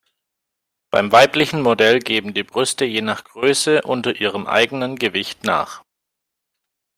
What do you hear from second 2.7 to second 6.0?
je nach Größe unter ihrem eigenen Gewicht nach.